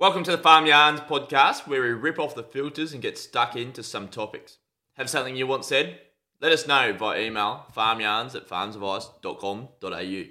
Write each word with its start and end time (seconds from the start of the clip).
Welcome 0.00 0.22
to 0.22 0.30
the 0.30 0.38
Farm 0.38 0.64
Yarns 0.64 1.00
podcast, 1.00 1.66
where 1.66 1.82
we 1.82 1.88
rip 1.88 2.20
off 2.20 2.36
the 2.36 2.44
filters 2.44 2.92
and 2.92 3.02
get 3.02 3.18
stuck 3.18 3.56
into 3.56 3.82
some 3.82 4.06
topics. 4.06 4.58
Have 4.92 5.10
something 5.10 5.34
you 5.34 5.48
want 5.48 5.64
said? 5.64 5.98
Let 6.40 6.52
us 6.52 6.68
know 6.68 6.92
via 6.96 7.20
email 7.22 7.66
farmyarns 7.74 8.36
at 8.36 8.48
farmsadvice.com.au. 8.48 9.80
There'll 9.82 10.30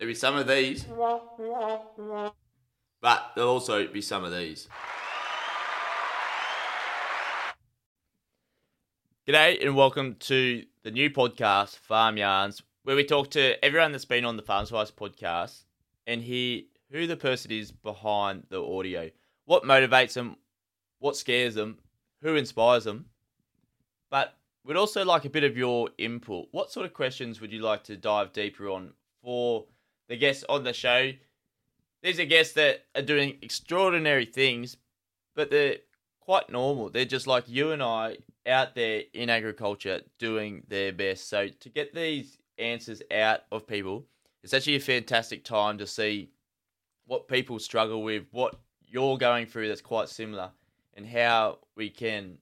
be 0.00 0.14
some 0.14 0.36
of 0.36 0.46
these, 0.46 0.84
but 3.00 3.32
there'll 3.34 3.48
also 3.48 3.86
be 3.86 4.02
some 4.02 4.24
of 4.24 4.32
these. 4.36 4.68
G'day 9.26 9.64
and 9.64 9.74
welcome 9.74 10.16
to 10.20 10.64
the 10.82 10.90
new 10.90 11.08
podcast, 11.08 11.78
Farm 11.78 12.18
Yarns, 12.18 12.62
where 12.82 12.94
we 12.94 13.04
talk 13.04 13.30
to 13.30 13.64
everyone 13.64 13.92
that's 13.92 14.04
been 14.04 14.26
on 14.26 14.36
the 14.36 14.42
Farm 14.42 14.64
Advice 14.64 14.90
podcast 14.90 15.62
and 16.06 16.20
hear 16.20 16.60
who 16.90 17.06
the 17.06 17.16
person 17.16 17.50
is 17.50 17.72
behind 17.72 18.44
the 18.48 18.62
audio, 18.62 19.10
what 19.44 19.64
motivates 19.64 20.14
them, 20.14 20.36
what 20.98 21.16
scares 21.16 21.54
them, 21.54 21.78
who 22.22 22.36
inspires 22.36 22.84
them. 22.84 23.06
But 24.10 24.34
we'd 24.64 24.76
also 24.76 25.04
like 25.04 25.24
a 25.24 25.30
bit 25.30 25.44
of 25.44 25.56
your 25.56 25.90
input. 25.98 26.46
What 26.52 26.70
sort 26.70 26.86
of 26.86 26.94
questions 26.94 27.40
would 27.40 27.52
you 27.52 27.60
like 27.60 27.84
to 27.84 27.96
dive 27.96 28.32
deeper 28.32 28.68
on 28.68 28.92
for 29.22 29.64
the 30.08 30.16
guests 30.16 30.44
on 30.48 30.64
the 30.64 30.72
show? 30.72 31.12
These 32.02 32.20
are 32.20 32.24
guests 32.24 32.54
that 32.54 32.84
are 32.94 33.02
doing 33.02 33.38
extraordinary 33.42 34.26
things, 34.26 34.76
but 35.34 35.50
they're 35.50 35.78
quite 36.20 36.50
normal. 36.50 36.90
They're 36.90 37.04
just 37.04 37.26
like 37.26 37.48
you 37.48 37.72
and 37.72 37.82
I 37.82 38.18
out 38.46 38.74
there 38.74 39.02
in 39.12 39.28
agriculture 39.28 40.02
doing 40.18 40.62
their 40.68 40.92
best. 40.92 41.28
So 41.28 41.48
to 41.48 41.68
get 41.68 41.94
these 41.94 42.38
answers 42.58 43.02
out 43.12 43.40
of 43.50 43.66
people, 43.66 44.04
it's 44.42 44.54
actually 44.54 44.76
a 44.76 44.80
fantastic 44.80 45.44
time 45.44 45.78
to 45.78 45.86
see 45.86 46.30
what 47.06 47.28
people 47.28 47.58
struggle 47.58 48.02
with, 48.02 48.24
what 48.32 48.56
you're 48.86 49.18
going 49.18 49.46
through 49.46 49.68
that's 49.68 49.80
quite 49.80 50.08
similar, 50.08 50.50
and 50.94 51.06
how 51.06 51.58
we 51.76 51.90
can 51.90 52.38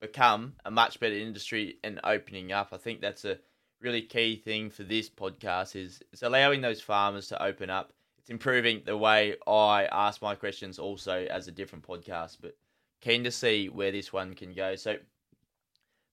become 0.00 0.54
a 0.64 0.70
much 0.70 1.00
better 1.00 1.14
industry 1.14 1.78
and 1.82 2.00
opening 2.04 2.52
up. 2.52 2.68
I 2.72 2.76
think 2.76 3.00
that's 3.00 3.24
a 3.24 3.38
really 3.80 4.02
key 4.02 4.36
thing 4.36 4.70
for 4.70 4.82
this 4.82 5.08
podcast 5.08 5.76
is 5.76 6.00
it's 6.12 6.22
allowing 6.22 6.60
those 6.60 6.80
farmers 6.80 7.28
to 7.28 7.42
open 7.42 7.70
up. 7.70 7.92
It's 8.18 8.30
improving 8.30 8.82
the 8.84 8.96
way 8.96 9.36
I 9.46 9.86
ask 9.92 10.20
my 10.20 10.34
questions 10.34 10.78
also 10.78 11.26
as 11.30 11.48
a 11.48 11.52
different 11.52 11.86
podcast, 11.86 12.38
but 12.40 12.56
keen 13.00 13.24
to 13.24 13.30
see 13.30 13.68
where 13.68 13.92
this 13.92 14.12
one 14.12 14.34
can 14.34 14.52
go. 14.52 14.76
So 14.76 14.96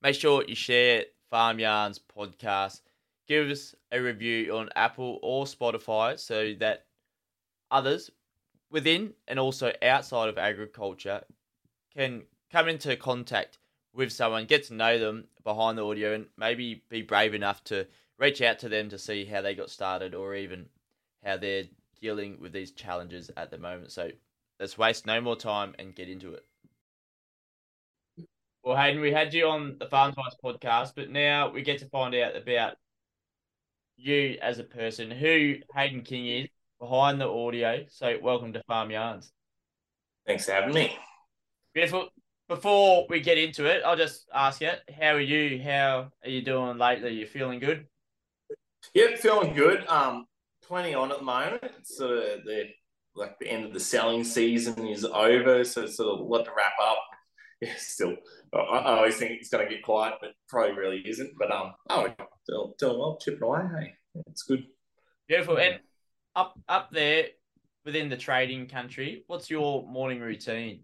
make 0.02 0.16
sure 0.16 0.44
you 0.48 0.56
share 0.56 1.06
Farm 1.30 1.60
Yarns 1.60 2.00
podcast. 2.00 2.82
Give 3.28 3.50
us 3.50 3.74
a 3.92 4.00
review 4.00 4.56
on 4.56 4.70
Apple 4.76 5.20
or 5.24 5.46
Spotify 5.46 6.20
so 6.20 6.54
that 6.60 6.86
others 7.74 8.10
within 8.70 9.14
and 9.28 9.40
also 9.40 9.74
outside 9.82 10.30
of 10.30 10.38
agriculture 10.38 11.24
can 11.94 12.24
come 12.52 12.70
into 12.70 12.96
contact 12.96 13.58
with 13.94 14.12
someone, 14.12 14.46
get 14.46 14.64
to 14.66 14.74
know 14.74 14.98
them 14.98 15.26
behind 15.44 15.78
the 15.78 15.86
audio, 15.86 16.14
and 16.14 16.26
maybe 16.38 16.84
be 16.90 17.02
brave 17.02 17.34
enough 17.34 17.64
to 17.66 17.86
reach 18.18 18.42
out 18.42 18.60
to 18.60 18.70
them 18.70 18.90
to 18.90 18.98
see 18.98 19.26
how 19.26 19.42
they 19.42 19.54
got 19.54 19.70
started 19.70 20.16
or 20.16 20.36
even 20.36 20.66
how 21.24 21.38
they're 21.38 21.66
dealing 22.02 22.38
with 22.40 22.52
these 22.52 22.72
challenges 22.72 23.30
at 23.38 23.52
the 23.52 23.58
moment. 23.58 23.92
So 23.92 24.10
let's 24.60 24.78
waste 24.78 25.06
no 25.06 25.20
more 25.22 25.36
time 25.36 25.76
and 25.78 25.96
get 25.96 26.10
into 26.10 26.34
it. 26.34 26.46
Well, 28.64 28.78
Hayden, 28.78 29.02
we 29.02 29.12
had 29.12 29.34
you 29.34 29.48
on 29.48 29.76
the 29.78 29.88
Farm 29.88 30.10
Advice 30.10 30.36
podcast, 30.44 30.94
but 30.96 31.10
now 31.10 31.52
we 31.52 31.64
get 31.64 31.80
to 31.80 31.86
find 31.88 32.16
out 32.16 32.36
about 32.36 32.78
you 33.98 34.38
as 34.42 34.58
a 34.58 34.64
person, 34.64 35.12
who 35.12 35.56
Hayden 35.76 36.02
King 36.02 36.28
is 36.28 36.48
behind 36.84 37.22
the 37.22 37.30
audio. 37.30 37.86
So, 37.88 38.18
welcome 38.22 38.52
to 38.52 38.64
Farm 38.64 38.92
Yarns. 38.92 39.32
Thanks 40.28 40.46
for 40.46 40.52
having 40.52 40.74
me. 40.74 40.94
Beautiful. 41.74 42.10
Before 42.50 43.06
we 43.10 43.22
get 43.22 43.38
into 43.38 43.66
it, 43.66 43.84
I'll 43.86 43.96
just 43.96 44.28
ask 44.34 44.60
you, 44.60 44.72
how 45.00 45.12
are 45.12 45.20
you? 45.22 45.62
How 45.64 46.12
are 46.24 46.30
you 46.30 46.42
doing 46.42 46.78
lately? 46.78 47.14
You 47.14 47.26
feeling 47.26 47.60
good? 47.60 47.86
Yep, 48.94 49.20
feeling 49.20 49.54
good. 49.54 49.88
Um, 49.88 50.26
plenty 50.62 50.94
on 50.94 51.14
at 51.14 51.20
the 51.20 51.24
moment. 51.24 51.64
Sort 51.84 52.12
of 52.12 52.44
the 52.44 52.66
like 53.16 53.40
the 53.40 53.48
end 53.48 53.64
of 53.64 53.74
the 53.74 53.80
selling 53.80 54.26
season 54.26 54.86
is 54.86 55.06
over, 55.06 55.64
so 55.64 55.84
it's 55.84 55.96
sort 55.96 56.14
of 56.14 56.20
a 56.20 56.24
lot 56.24 56.44
to 56.44 56.52
wrap 56.52 56.74
up. 56.82 56.98
Yeah, 57.62 57.76
still, 57.78 58.18
I, 58.54 58.58
I 58.58 58.98
always 58.98 59.16
think 59.16 59.32
it's 59.32 59.48
going 59.48 59.66
to 59.66 59.74
get 59.74 59.84
quiet, 59.84 60.16
but 60.20 60.32
probably 60.50 60.76
really 60.76 61.02
isn't. 61.08 61.32
But 61.40 61.50
um, 61.50 61.72
oh, 61.90 62.10
doing 62.78 63.00
well, 63.00 63.18
chipping 63.22 63.42
away. 63.42 63.62
Hey, 63.74 63.94
it's 64.28 64.44
good. 64.44 64.66
Beautiful. 65.30 65.58
And 65.58 65.80
up 66.36 66.60
up 66.68 66.92
there 66.92 67.28
within 67.86 68.10
the 68.10 68.18
trading 68.18 68.68
country, 68.68 69.24
what's 69.28 69.50
your 69.50 69.86
morning 69.88 70.20
routine? 70.20 70.84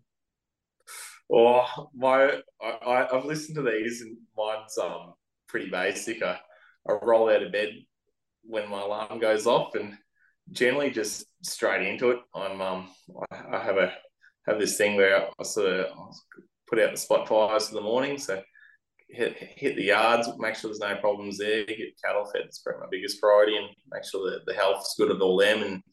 Oh, 1.32 1.90
my, 1.96 2.42
I, 2.62 3.08
I've 3.14 3.26
listened 3.26 3.56
to 3.56 3.62
these, 3.62 4.02
and 4.02 4.18
mine's 4.36 4.78
um 4.78 5.14
pretty 5.48 5.70
basic. 5.70 6.24
I, 6.24 6.40
I 6.88 6.94
roll 7.04 7.30
out 7.30 7.44
of 7.44 7.52
bed 7.52 7.74
when 8.44 8.70
my 8.70 8.82
alarm 8.82 9.20
goes 9.20 9.46
off, 9.46 9.76
and 9.76 9.98
generally 10.52 10.90
just 10.90 11.26
straight 11.44 11.88
into 11.88 12.10
it. 12.12 12.20
I'm 12.34 12.62
um 12.62 12.90
I, 13.32 13.58
I 13.58 13.64
have 13.64 13.78
a 13.78 13.94
have 14.48 14.60
this 14.60 14.78
thing 14.78 14.96
where 14.96 15.28
I 15.40 15.44
sort 15.44 15.68
of 15.68 15.88
put 16.68 16.80
out 16.80 16.92
the 16.92 16.98
spot 16.98 17.28
fires 17.28 17.70
for 17.70 17.76
the 17.76 17.82
morning. 17.82 18.18
So 18.18 18.42
hit, 19.10 19.36
hit 19.38 19.76
the 19.76 19.84
yards, 19.84 20.30
make 20.38 20.56
sure 20.56 20.70
there's 20.70 20.80
no 20.80 20.96
problems 20.96 21.38
there, 21.38 21.66
get 21.66 22.02
cattle 22.04 22.26
fed. 22.26 22.44
It's 22.46 22.60
probably 22.60 22.82
my 22.82 22.88
biggest 22.92 23.20
priority 23.20 23.58
and 23.58 23.68
make 23.92 24.04
sure 24.04 24.30
that 24.30 24.46
the 24.46 24.54
health's 24.54 24.96
good 24.98 25.12
of 25.12 25.22
all 25.22 25.38
them. 25.38 25.64
And 25.64 25.84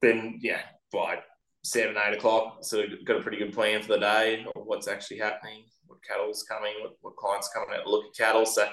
then, 0.00 0.38
yeah, 0.42 0.62
by 0.92 1.18
seven, 1.64 1.96
eight 1.96 2.16
o'clock, 2.16 2.64
sort 2.64 2.92
of 2.92 3.04
got 3.04 3.18
a 3.18 3.22
pretty 3.22 3.38
good 3.38 3.52
plan 3.52 3.82
for 3.82 3.88
the 3.88 3.98
day 3.98 4.44
of 4.54 4.66
what's 4.66 4.88
actually 4.88 5.18
happening, 5.18 5.64
what 5.86 6.02
cattle's 6.02 6.44
coming, 6.44 6.74
what, 6.80 6.92
what 7.00 7.16
clients 7.16 7.50
coming 7.54 7.74
out 7.74 7.84
to 7.84 7.90
look 7.90 8.04
at 8.06 8.16
cattle. 8.16 8.46
So, 8.46 8.68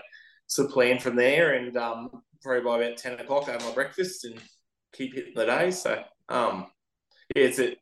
so 0.48 0.68
plan 0.68 1.00
from 1.00 1.16
there. 1.16 1.54
And 1.54 1.76
um, 1.78 2.10
probably 2.44 2.64
by 2.64 2.84
about 2.84 2.98
10 2.98 3.20
o'clock, 3.20 3.48
I 3.48 3.54
have 3.54 3.66
my 3.66 3.74
breakfast 3.74 4.26
and 4.26 4.40
keep 4.94 5.14
hitting 5.14 5.34
the 5.36 5.46
day. 5.46 5.72
So, 5.72 6.04
um, 6.30 6.68
yeah, 7.36 7.44
it's 7.44 7.60
a, 7.60 7.76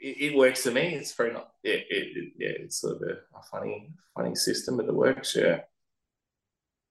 it, 0.00 0.32
it, 0.32 0.36
works 0.36 0.62
for 0.62 0.70
me. 0.70 0.94
It's 0.94 1.12
very 1.14 1.32
not. 1.32 1.50
Yeah, 1.62 1.74
it, 1.74 1.86
it, 1.90 2.32
yeah, 2.38 2.52
it's 2.60 2.80
sort 2.80 2.96
of 2.96 3.02
a, 3.02 3.12
a, 3.38 3.42
funny, 3.50 3.92
funny 4.16 4.34
system, 4.34 4.76
but 4.76 4.86
it 4.86 4.94
works. 4.94 5.36
Yeah. 5.36 5.60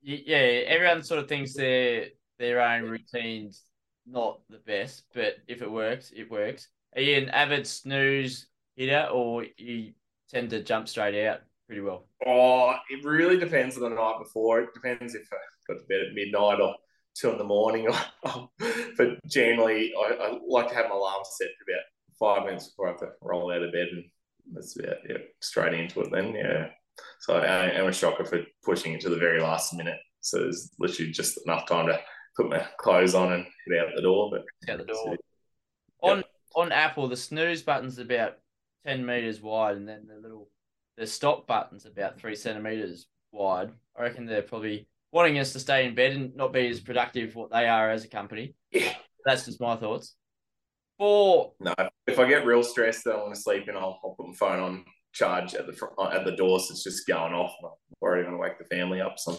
Yeah, 0.01 0.37
everyone 0.37 1.03
sort 1.03 1.19
of 1.19 1.27
thinks 1.27 1.53
their 1.53 2.07
their 2.37 2.61
own 2.61 2.83
routines 2.83 3.63
not 4.05 4.39
the 4.49 4.59
best, 4.59 5.03
but 5.13 5.35
if 5.47 5.61
it 5.61 5.71
works, 5.71 6.11
it 6.15 6.31
works. 6.31 6.67
Are 6.95 7.01
you 7.01 7.17
an 7.17 7.29
avid 7.29 7.67
snooze 7.67 8.47
hitter, 8.75 9.07
or 9.11 9.45
you 9.57 9.93
tend 10.29 10.49
to 10.51 10.63
jump 10.63 10.87
straight 10.87 11.27
out 11.27 11.41
pretty 11.67 11.81
well? 11.81 12.07
Oh, 12.25 12.75
it 12.89 13.05
really 13.05 13.37
depends 13.37 13.75
on 13.75 13.83
the 13.83 13.89
night 13.89 14.19
before. 14.19 14.61
It 14.61 14.73
depends 14.73 15.15
if 15.15 15.27
I 15.31 15.37
got 15.67 15.79
to 15.79 15.85
bed 15.87 16.07
at 16.07 16.13
midnight 16.13 16.59
or 16.59 16.75
two 17.15 17.31
in 17.31 17.37
the 17.37 17.43
morning. 17.43 17.87
but 18.97 19.25
generally, 19.27 19.93
I, 19.99 20.13
I 20.13 20.39
like 20.47 20.69
to 20.69 20.75
have 20.75 20.89
my 20.89 20.95
alarm 20.95 21.23
set 21.37 21.49
for 21.57 21.71
about 21.71 21.83
five 22.19 22.45
minutes 22.45 22.67
before 22.67 22.87
I 22.87 22.91
have 22.91 22.99
to 22.99 23.09
roll 23.21 23.51
out 23.51 23.63
of 23.63 23.71
bed, 23.71 23.87
and 23.91 24.03
that's 24.53 24.77
about 24.77 24.97
yeah, 25.09 25.17
straight 25.39 25.73
into 25.73 26.01
it. 26.01 26.09
Then 26.11 26.33
yeah, 26.33 26.67
so 27.21 27.35
I 27.35 27.71
am 27.71 27.87
a 27.87 27.93
shocker 27.93 28.25
for 28.25 28.41
pushing 28.63 28.93
it 28.93 29.01
to 29.01 29.09
the 29.09 29.17
very 29.17 29.41
last 29.41 29.73
minute. 29.73 29.99
So 30.21 30.39
there's 30.39 30.71
literally 30.79 31.11
just 31.11 31.39
enough 31.45 31.65
time 31.67 31.87
to 31.87 31.99
put 32.35 32.49
my 32.49 32.65
clothes 32.77 33.15
on 33.15 33.31
and 33.33 33.45
head 33.67 33.79
out 33.81 33.95
the 33.95 34.01
door. 34.01 34.29
But 34.31 34.71
out 34.71 34.79
the 34.79 34.85
door. 34.85 35.17
on 36.01 36.23
on 36.55 36.71
Apple, 36.71 37.07
the 37.07 37.17
snooze 37.17 37.61
button's 37.61 37.99
about 37.99 38.37
ten 38.85 39.05
meters 39.05 39.41
wide, 39.41 39.77
and 39.77 39.87
then 39.87 40.07
the 40.07 40.19
little 40.21 40.49
the 40.97 41.07
stop 41.07 41.47
button's 41.47 41.85
about 41.85 42.19
three 42.19 42.35
centimeters 42.35 43.07
wide. 43.31 43.71
I 43.97 44.03
reckon 44.03 44.25
they're 44.25 44.41
probably 44.41 44.87
wanting 45.11 45.39
us 45.39 45.53
to 45.53 45.59
stay 45.59 45.85
in 45.85 45.95
bed 45.95 46.13
and 46.13 46.35
not 46.35 46.53
be 46.53 46.67
as 46.67 46.79
productive 46.79 47.35
what 47.35 47.51
they 47.51 47.67
are 47.67 47.89
as 47.89 48.03
a 48.03 48.09
company. 48.09 48.55
Yeah. 48.71 48.93
That's 49.25 49.45
just 49.45 49.61
my 49.61 49.75
thoughts. 49.75 50.15
For 50.99 51.53
no, 51.61 51.73
if 52.07 52.19
I 52.19 52.27
get 52.27 52.45
real 52.45 52.61
stressed 52.61 53.05
that 53.05 53.15
I 53.15 53.17
want 53.17 53.33
to 53.33 53.41
sleep 53.41 53.69
and 53.69 53.77
I'll, 53.77 53.99
I'll 54.03 54.15
put 54.15 54.27
my 54.27 54.35
phone 54.35 54.59
on 54.59 54.85
charge 55.13 55.55
at 55.55 55.65
the 55.65 55.73
front, 55.73 55.95
at 56.13 56.25
the 56.25 56.35
door, 56.35 56.59
so 56.59 56.71
it's 56.71 56.83
just 56.83 57.07
going 57.07 57.33
off. 57.33 57.53
I'm 57.63 57.71
worried 58.01 58.25
I'm 58.25 58.31
going 58.31 58.35
to 58.35 58.41
wake 58.41 58.59
the 58.59 58.75
family 58.75 58.99
up, 59.01 59.17
so 59.17 59.37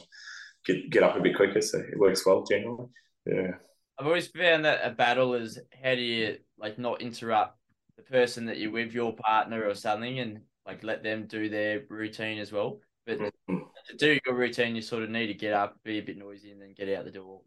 get 0.67 0.91
get 0.91 1.03
up 1.03 1.17
a 1.17 1.21
bit 1.21 1.37
quicker. 1.37 1.61
So 1.61 1.79
it 1.79 1.99
works 1.99 2.25
well 2.25 2.45
generally. 2.51 2.87
Yeah. 3.27 3.53
I've 3.99 4.07
always 4.07 4.29
found 4.29 4.65
that 4.65 4.81
a 4.83 4.91
battle 4.91 5.35
is 5.35 5.59
how 5.85 5.95
do 5.95 6.01
you 6.01 6.39
like 6.59 6.79
not 6.79 7.03
interrupt 7.03 7.59
the 7.99 8.03
person 8.03 8.47
that 8.47 8.57
you're 8.57 8.71
with, 8.71 8.93
your 8.95 9.15
partner 9.15 9.69
or 9.69 9.75
something, 9.75 10.19
and 10.19 10.41
like 10.67 10.83
let 10.83 11.03
them 11.03 11.27
do 11.27 11.51
their 11.51 11.83
routine 11.91 12.39
as 12.39 12.51
well. 12.51 12.81
But 13.07 13.19
mm-hmm. 13.19 13.59
to 13.89 13.97
do 13.99 14.19
your 14.25 14.35
routine, 14.35 14.75
you 14.75 14.83
sort 14.83 15.03
of 15.03 15.11
need 15.11 15.27
to 15.27 15.35
get 15.35 15.53
up, 15.53 15.77
be 15.85 15.99
a 15.99 16.03
bit 16.03 16.17
noisy, 16.17 16.53
and 16.53 16.63
then 16.63 16.75
get 16.75 16.89
out 16.89 17.05
the 17.05 17.11
door. 17.11 17.43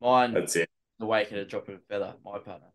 Mine, 0.00 0.32
that's 0.32 0.56
it. 0.56 0.70
Awake 1.00 1.32
at 1.32 1.38
a 1.38 1.44
drop 1.44 1.68
of 1.68 1.74
a 1.74 1.78
feather. 1.88 2.14
My 2.24 2.38
partner. 2.38 2.68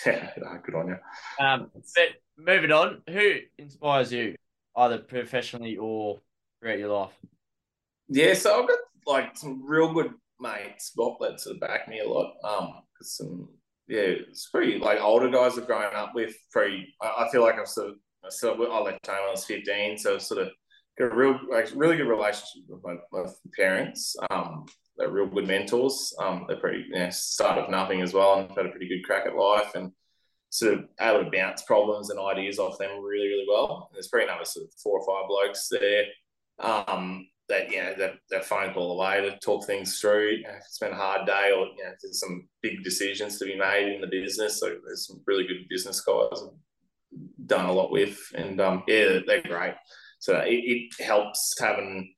Yeah, 0.06 0.30
good 0.64 0.74
on 0.74 0.88
you. 0.88 1.44
Um, 1.44 1.70
but 1.72 2.08
moving 2.36 2.70
on, 2.70 3.02
who 3.08 3.38
inspires 3.58 4.12
you, 4.12 4.36
either 4.76 4.98
professionally 4.98 5.76
or 5.76 6.20
throughout 6.60 6.78
your 6.78 6.92
life? 6.92 7.12
Yeah, 8.08 8.34
so 8.34 8.62
I've 8.62 8.68
got 8.68 8.78
like 9.06 9.36
some 9.36 9.66
real 9.66 9.92
good 9.92 10.12
mates, 10.40 10.92
Bob, 10.94 11.14
that 11.20 11.40
sort 11.40 11.56
of 11.56 11.60
back 11.60 11.88
me 11.88 12.00
a 12.00 12.08
lot. 12.08 12.34
Um, 12.44 12.82
some 13.02 13.48
yeah, 13.88 14.00
it's 14.00 14.48
pretty 14.50 14.78
like 14.78 15.00
older 15.00 15.30
guys 15.30 15.58
I've 15.58 15.66
grown 15.66 15.94
up 15.94 16.14
with. 16.14 16.34
Pretty, 16.52 16.94
I, 17.00 17.24
I 17.24 17.28
feel 17.32 17.42
like 17.42 17.58
I've 17.58 17.68
sort 17.68 17.88
of 17.90 17.94
so 18.30 18.52
I 18.52 18.80
left 18.80 19.06
home 19.06 19.16
when 19.16 19.28
I 19.28 19.30
was 19.30 19.44
fifteen, 19.44 19.96
so 19.98 20.18
sort 20.18 20.42
of 20.42 20.48
got 20.98 21.12
a 21.12 21.16
real 21.16 21.38
like 21.50 21.70
really 21.74 21.96
good 21.96 22.08
relationship 22.08 22.64
with 22.68 22.82
my, 22.84 22.96
my 23.12 23.28
parents. 23.56 24.16
Um, 24.30 24.66
they're 24.98 25.10
real 25.10 25.26
good 25.26 25.46
mentors. 25.46 26.14
Um, 26.18 26.44
they're 26.48 26.58
pretty 26.58 26.84
you 26.88 26.98
know, 26.98 27.10
start 27.10 27.58
of 27.58 27.70
nothing 27.70 28.02
as 28.02 28.12
well, 28.12 28.40
and 28.40 28.50
had 28.50 28.66
a 28.66 28.70
pretty 28.70 28.88
good 28.88 29.04
crack 29.04 29.26
at 29.26 29.36
life, 29.36 29.74
and 29.74 29.92
sort 30.50 30.74
of 30.74 30.84
able 31.00 31.24
to 31.24 31.30
bounce 31.30 31.62
problems 31.62 32.10
and 32.10 32.18
ideas 32.18 32.58
off 32.58 32.78
them 32.78 33.02
really, 33.02 33.28
really 33.28 33.46
well. 33.48 33.88
And 33.88 33.96
there's 33.96 34.08
probably 34.08 34.28
another 34.28 34.44
sort 34.44 34.66
of 34.66 34.72
four 34.82 34.98
or 35.00 35.06
five 35.06 35.28
blokes 35.28 35.68
there. 35.68 36.04
Um, 36.60 37.28
that 37.48 37.70
you 37.70 37.82
know 37.82 37.94
that 37.96 38.14
that 38.30 38.44
phone 38.44 38.72
call 38.74 38.92
away 38.92 39.22
to 39.22 39.38
talk 39.38 39.66
things 39.66 39.98
through. 40.00 40.28
You 40.28 40.42
know, 40.42 40.54
it's 40.56 40.78
been 40.78 40.92
a 40.92 40.96
hard 40.96 41.26
day, 41.26 41.50
or 41.54 41.66
you 41.66 41.84
know, 41.84 41.92
there's 42.02 42.20
some 42.20 42.46
big 42.62 42.82
decisions 42.84 43.38
to 43.38 43.46
be 43.46 43.56
made 43.56 43.92
in 43.94 44.00
the 44.00 44.06
business. 44.06 44.60
So 44.60 44.76
there's 44.84 45.06
some 45.06 45.20
really 45.26 45.46
good 45.46 45.68
business 45.68 46.00
guys 46.00 46.42
done 47.46 47.66
a 47.66 47.72
lot 47.72 47.90
with, 47.90 48.18
and 48.34 48.60
um, 48.60 48.82
yeah, 48.86 49.20
they're 49.26 49.42
great. 49.42 49.74
So 50.18 50.38
it, 50.38 50.50
it 50.50 51.02
helps 51.02 51.56
having. 51.58 52.14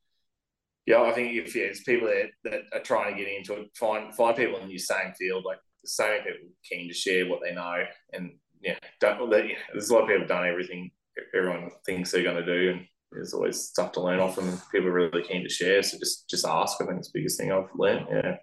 Yeah, 0.91 1.03
I 1.03 1.13
think 1.13 1.37
if 1.37 1.55
yeah, 1.55 1.65
it's 1.65 1.83
people 1.83 2.09
that, 2.09 2.31
that 2.45 2.63
are 2.73 2.83
trying 2.83 3.15
to 3.15 3.19
get 3.19 3.33
into 3.33 3.55
it, 3.55 3.69
find 3.77 4.15
find 4.15 4.37
people 4.37 4.59
in 4.59 4.71
your 4.71 4.79
same 4.79 5.13
field. 5.19 5.45
Like 5.45 5.59
so 5.85 6.07
many 6.07 6.23
people 6.23 6.49
keen 6.69 6.89
to 6.89 6.95
share 6.95 7.29
what 7.29 7.41
they 7.43 7.55
know, 7.55 7.85
and 8.13 8.33
yeah, 8.61 8.77
don't. 9.01 9.31
yeah, 9.31 9.57
there's 9.73 9.91
a 9.91 9.95
lot 9.95 10.03
of 10.03 10.09
people 10.09 10.27
done 10.27 10.47
everything 10.47 10.91
everyone 11.35 11.71
thinks 11.87 12.11
they're 12.11 12.23
going 12.23 12.45
to 12.45 12.45
do, 12.45 12.71
and 12.71 12.87
there's 13.13 13.35
always 13.35 13.61
stuff 13.61 13.93
to 13.93 14.01
learn 14.01 14.21
off 14.21 14.39
and 14.39 14.61
People 14.71 14.89
are 14.89 14.93
really 14.93 15.23
keen 15.23 15.43
to 15.43 15.49
share. 15.49 15.83
So 15.83 15.99
just 15.99 16.29
just 16.29 16.47
ask. 16.47 16.81
I 16.81 16.87
think 16.87 16.99
it's 16.99 17.11
the 17.13 17.19
biggest 17.19 17.39
thing 17.39 17.53
I've 17.53 17.69
learned. 17.75 18.07
Yeah. 18.11 18.37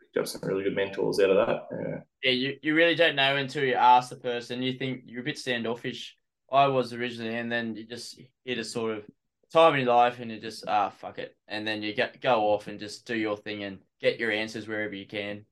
Picked 0.00 0.16
up 0.18 0.26
some 0.26 0.48
really 0.48 0.64
good 0.64 0.76
mentors 0.76 1.20
out 1.20 1.30
of 1.30 1.46
that. 1.46 1.66
Yeah. 1.72 2.00
Yeah, 2.22 2.30
you, 2.30 2.56
you 2.62 2.74
really 2.74 2.94
don't 2.94 3.16
know 3.16 3.36
until 3.36 3.64
you 3.64 3.74
ask 3.74 4.10
the 4.10 4.16
person. 4.16 4.62
You 4.62 4.78
think 4.78 5.02
you're 5.06 5.20
a 5.20 5.24
bit 5.24 5.38
standoffish. 5.38 6.16
I 6.50 6.68
was 6.68 6.92
originally, 6.92 7.36
and 7.36 7.50
then 7.50 7.76
you 7.76 7.84
just 7.84 8.20
hit 8.44 8.58
a 8.58 8.64
sort 8.64 8.98
of 8.98 9.04
time 9.52 9.74
in 9.74 9.80
your 9.80 9.94
life 9.94 10.20
and 10.20 10.30
you 10.30 10.40
just 10.40 10.64
ah 10.68 10.90
fuck 10.90 11.18
it. 11.18 11.36
And 11.48 11.66
then 11.66 11.82
you 11.82 11.94
get 11.94 12.20
go 12.20 12.52
off 12.52 12.66
and 12.66 12.78
just 12.78 13.06
do 13.06 13.16
your 13.16 13.36
thing 13.36 13.64
and 13.64 13.78
get 14.00 14.18
your 14.18 14.30
answers 14.30 14.68
wherever 14.68 14.94
you 14.94 15.06
can. 15.06 15.44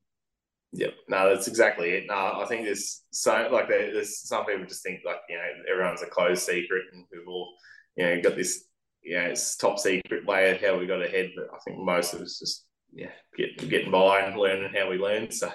Yep. 0.73 0.95
No, 1.09 1.29
that's 1.29 1.49
exactly 1.49 1.91
it. 1.91 2.05
No, 2.09 2.15
I 2.15 2.47
think 2.49 2.65
there's 2.65 3.03
so 3.11 3.49
like 3.53 3.69
there's 3.69 4.27
some 4.27 4.47
people 4.47 4.65
just 4.67 4.83
think 4.83 5.01
like, 5.05 5.19
you 5.29 5.37
know, 5.37 5.43
everyone's 5.71 6.03
a 6.03 6.07
closed 6.07 6.43
secret 6.43 6.85
and 6.93 7.09
people 7.11 7.53
you 7.97 8.05
know, 8.05 8.23
got 8.23 8.37
this, 8.37 8.65
you 9.03 9.17
know, 9.17 9.25
it's 9.25 9.57
top 9.57 9.79
secret 9.79 10.27
way 10.27 10.51
of 10.51 10.61
how 10.61 10.79
we 10.79 10.87
got 10.87 11.03
ahead. 11.03 11.31
But 11.37 11.47
I 11.55 11.59
think 11.65 11.79
most 11.79 12.15
of 12.15 12.21
us 12.21 12.39
just, 12.39 12.65
yeah, 12.93 13.11
getting 13.37 13.69
getting 13.69 13.91
by 13.91 14.21
and 14.21 14.39
learning 14.39 14.73
how 14.75 14.91
we 14.91 14.99
learn. 14.99 15.31
So, 15.31 15.51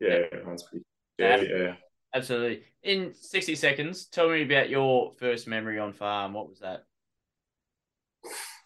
yeah, 0.00 0.20
everyone's 0.32 0.64
pretty, 0.64 0.84
yeah, 1.18 1.36
yeah. 1.36 1.74
Absolutely. 2.14 2.62
In 2.82 3.12
60 3.14 3.54
seconds, 3.54 4.06
tell 4.06 4.30
me 4.30 4.42
about 4.42 4.70
your 4.70 5.12
first 5.18 5.46
memory 5.46 5.78
on 5.78 5.92
farm. 5.92 6.32
What 6.32 6.48
was 6.48 6.60
that? 6.60 6.84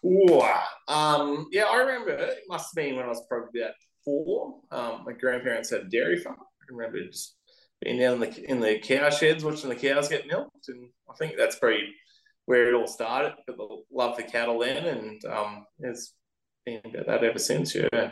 Ooh, 0.05 0.41
um, 0.87 1.47
yeah, 1.51 1.63
I 1.63 1.77
remember 1.77 2.11
it 2.11 2.43
must 2.49 2.75
have 2.75 2.83
been 2.83 2.95
when 2.95 3.05
I 3.05 3.09
was 3.09 3.23
probably 3.29 3.61
about 3.61 3.73
four. 4.03 4.59
Um, 4.71 5.03
my 5.05 5.13
grandparents 5.13 5.69
had 5.69 5.81
a 5.81 5.89
dairy 5.89 6.17
farm. 6.17 6.37
I 6.39 6.65
remember 6.69 7.05
just 7.05 7.35
being 7.81 7.99
down 7.99 8.15
in 8.15 8.19
the 8.19 8.51
in 8.51 8.59
the 8.59 8.79
cow 8.79 9.09
sheds 9.09 9.43
watching 9.43 9.69
the 9.69 9.75
cows 9.75 10.09
get 10.09 10.27
milked, 10.27 10.67
and 10.67 10.89
I 11.09 11.13
think 11.15 11.37
that's 11.37 11.57
pretty 11.57 11.93
where 12.45 12.67
it 12.67 12.75
all 12.75 12.87
started. 12.87 13.35
People 13.47 13.85
love 13.91 14.17
the 14.17 14.23
cattle 14.23 14.59
then, 14.59 14.85
and 14.85 15.25
um, 15.25 15.65
it's 15.79 16.13
been 16.65 16.81
about 16.83 17.05
that 17.07 17.23
ever 17.23 17.39
since. 17.39 17.73
Yeah. 17.73 18.11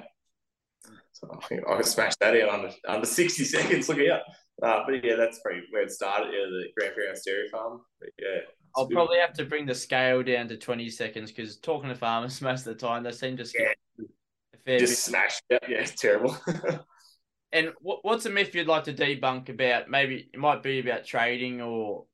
So 1.11 1.29
I 1.29 1.45
think 1.45 1.61
I 1.69 1.81
smashed 1.81 2.19
that 2.21 2.39
out 2.41 2.49
under 2.49 2.71
under 2.87 3.05
sixty 3.05 3.43
seconds. 3.43 3.89
Look 3.89 3.99
out! 3.99 4.21
Uh, 4.63 4.83
but 4.85 5.03
yeah, 5.03 5.15
that's 5.17 5.41
pretty 5.41 5.63
where 5.71 5.83
it 5.83 5.91
started. 5.91 6.31
Yeah, 6.33 6.45
the 6.45 6.67
grandparents 6.77 7.25
dairy 7.25 7.49
farm. 7.49 7.81
But 7.99 8.09
yeah. 8.17 8.39
I'll 8.75 8.87
probably 8.87 9.17
have 9.19 9.33
to 9.33 9.45
bring 9.45 9.65
the 9.65 9.75
scale 9.75 10.23
down 10.23 10.47
to 10.49 10.57
20 10.57 10.89
seconds 10.89 11.31
because 11.31 11.57
talking 11.57 11.89
to 11.89 11.95
farmers 11.95 12.41
most 12.41 12.67
of 12.67 12.77
the 12.77 12.85
time, 12.85 13.03
they 13.03 13.11
seem 13.11 13.37
to 13.37 13.43
yeah. 13.57 13.73
just 13.97 14.65
bit. 14.65 14.89
smash. 14.89 15.41
Yeah, 15.49 15.59
yeah, 15.67 15.77
it's 15.77 15.99
terrible. 15.99 16.37
and 17.51 17.71
what, 17.81 17.99
what's 18.03 18.25
a 18.25 18.29
myth 18.29 18.55
you'd 18.55 18.67
like 18.67 18.85
to 18.85 18.93
debunk 18.93 19.49
about? 19.49 19.89
Maybe 19.89 20.29
it 20.33 20.39
might 20.39 20.63
be 20.63 20.79
about 20.79 21.05
trading 21.05 21.61
or 21.61 22.05